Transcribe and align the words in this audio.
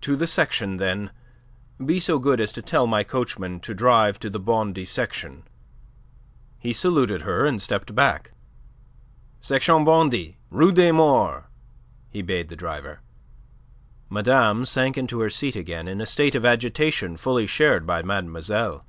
"To 0.00 0.16
the 0.16 0.26
section, 0.26 0.78
then. 0.78 1.10
Be 1.84 2.00
so 2.00 2.18
good 2.18 2.40
as 2.40 2.50
to 2.52 2.62
tell 2.62 2.86
my 2.86 3.04
coachman 3.04 3.60
to 3.60 3.74
drive 3.74 4.18
to 4.20 4.30
the 4.30 4.40
Bondy 4.40 4.86
Section." 4.86 5.42
He 6.58 6.72
saluted 6.72 7.20
her 7.20 7.44
and 7.44 7.60
stepped 7.60 7.94
back. 7.94 8.32
"Section 9.38 9.84
Bondy, 9.84 10.38
Rue 10.48 10.72
des 10.72 10.92
Morts," 10.92 11.44
he 12.08 12.22
bade 12.22 12.48
the 12.48 12.56
driver. 12.56 13.00
Madame 14.08 14.64
sank 14.64 14.96
into 14.96 15.20
her 15.20 15.28
seat 15.28 15.56
again, 15.56 15.88
in 15.88 16.00
a 16.00 16.06
state 16.06 16.34
of 16.34 16.46
agitation 16.46 17.18
fully 17.18 17.46
shared 17.46 17.86
by 17.86 18.00
mademoiselle. 18.00 18.86